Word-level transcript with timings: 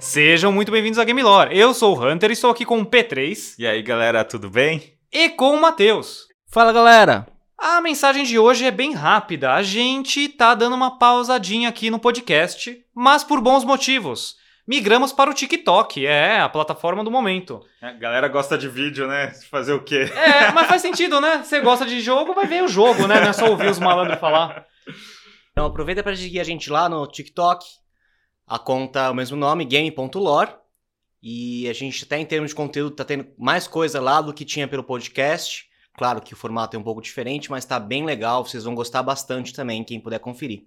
Sejam 0.00 0.52
muito 0.52 0.70
bem-vindos 0.70 0.98
a 0.98 1.04
Game 1.04 1.22
Lore. 1.22 1.56
Eu 1.56 1.74
sou 1.74 1.96
o 1.96 2.00
Hunter 2.06 2.30
e 2.30 2.32
estou 2.32 2.50
aqui 2.50 2.64
com 2.64 2.78
o 2.80 2.86
P3 2.86 3.54
E 3.58 3.66
aí, 3.66 3.82
galera, 3.82 4.24
tudo 4.24 4.48
bem? 4.48 4.94
e 5.12 5.28
com 5.30 5.54
o 5.56 5.60
Matheus. 5.60 6.26
Fala 6.50 6.72
galera! 6.72 7.26
A 7.58 7.80
mensagem 7.80 8.22
de 8.24 8.38
hoje 8.38 8.64
é 8.64 8.70
bem 8.70 8.92
rápida. 8.94 9.52
A 9.54 9.62
gente 9.62 10.28
tá 10.28 10.54
dando 10.54 10.76
uma 10.76 10.96
pausadinha 10.98 11.68
aqui 11.68 11.90
no 11.90 11.98
podcast, 11.98 12.78
mas 12.94 13.24
por 13.24 13.40
bons 13.40 13.64
motivos. 13.64 14.36
Migramos 14.66 15.12
para 15.12 15.30
o 15.30 15.34
TikTok, 15.34 16.06
é 16.06 16.38
a 16.40 16.48
plataforma 16.48 17.02
do 17.02 17.10
momento. 17.10 17.60
A 17.80 17.90
galera 17.92 18.28
gosta 18.28 18.56
de 18.56 18.68
vídeo, 18.68 19.08
né? 19.08 19.32
Fazer 19.50 19.72
o 19.72 19.82
quê? 19.82 20.08
É, 20.14 20.52
mas 20.52 20.68
faz 20.68 20.82
sentido, 20.82 21.20
né? 21.20 21.42
Você 21.42 21.58
gosta 21.60 21.84
de 21.86 22.00
jogo, 22.00 22.34
vai 22.34 22.46
ver 22.46 22.62
o 22.62 22.68
jogo, 22.68 23.06
né? 23.08 23.18
Não 23.20 23.30
é 23.30 23.32
só 23.32 23.46
ouvir 23.50 23.68
os 23.70 23.78
malandros 23.78 24.20
falar. 24.20 24.66
Então 25.52 25.64
aproveita 25.66 26.02
para 26.02 26.14
seguir 26.14 26.38
a 26.38 26.44
gente 26.44 26.70
lá 26.70 26.88
no 26.88 27.06
TikTok. 27.06 27.64
A 28.48 28.58
conta 28.58 29.00
é 29.00 29.10
o 29.10 29.14
mesmo 29.14 29.36
nome, 29.36 29.64
game.lore. 29.64 30.52
E 31.22 31.68
a 31.68 31.72
gente 31.72 32.04
até 32.04 32.18
em 32.18 32.24
termos 32.24 32.50
de 32.50 32.54
conteúdo 32.54 32.94
tá 32.94 33.04
tendo 33.04 33.26
mais 33.36 33.66
coisa 33.66 34.00
lá 34.00 34.20
do 34.20 34.32
que 34.32 34.44
tinha 34.44 34.68
pelo 34.68 34.84
podcast. 34.84 35.68
Claro 35.96 36.22
que 36.22 36.32
o 36.32 36.36
formato 36.36 36.76
é 36.76 36.78
um 36.78 36.82
pouco 36.82 37.02
diferente, 37.02 37.50
mas 37.50 37.64
tá 37.64 37.80
bem 37.80 38.04
legal, 38.04 38.44
vocês 38.44 38.62
vão 38.62 38.74
gostar 38.74 39.02
bastante 39.02 39.52
também, 39.52 39.82
quem 39.82 40.00
puder 40.00 40.20
conferir. 40.20 40.62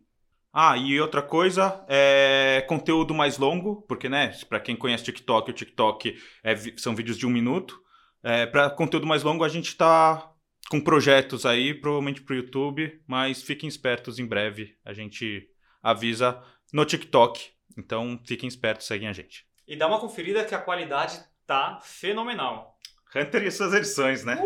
Ah, 0.53 0.75
e 0.77 0.99
outra 0.99 1.21
coisa, 1.21 1.85
é 1.87 2.65
conteúdo 2.67 3.13
mais 3.13 3.37
longo, 3.37 3.83
porque, 3.87 4.09
né, 4.09 4.33
pra 4.49 4.59
quem 4.59 4.75
conhece 4.75 5.05
TikTok, 5.05 5.49
o 5.49 5.53
TikTok 5.53 6.21
é 6.43 6.55
são 6.75 6.93
vídeos 6.93 7.17
de 7.17 7.25
um 7.25 7.29
minuto. 7.29 7.79
É, 8.21 8.45
para 8.45 8.69
conteúdo 8.69 9.07
mais 9.07 9.23
longo, 9.23 9.45
a 9.45 9.49
gente 9.49 9.73
tá 9.77 10.29
com 10.69 10.81
projetos 10.81 11.45
aí, 11.45 11.73
provavelmente 11.73 12.21
pro 12.21 12.35
YouTube, 12.35 13.01
mas 13.07 13.41
fiquem 13.41 13.69
espertos 13.69 14.19
em 14.19 14.25
breve. 14.25 14.75
A 14.83 14.91
gente 14.91 15.47
avisa 15.81 16.43
no 16.73 16.83
TikTok. 16.83 17.51
Então, 17.77 18.19
fiquem 18.25 18.47
espertos, 18.47 18.87
seguem 18.87 19.07
a 19.07 19.13
gente. 19.13 19.45
E 19.67 19.75
dá 19.75 19.87
uma 19.87 19.99
conferida 19.99 20.43
que 20.43 20.55
a 20.55 20.59
qualidade 20.59 21.19
tá 21.45 21.79
fenomenal. 21.83 22.77
Hunter 23.15 23.43
e 23.43 23.51
suas 23.51 23.73
edições, 23.73 24.23
né? 24.23 24.37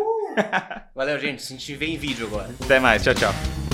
Valeu, 0.94 1.18
gente. 1.18 1.42
A 1.42 1.46
gente 1.46 1.74
vê 1.74 1.86
em 1.86 1.96
vídeo 1.96 2.26
agora. 2.26 2.54
Até 2.62 2.80
mais, 2.80 3.02
tchau, 3.02 3.14
tchau. 3.14 3.65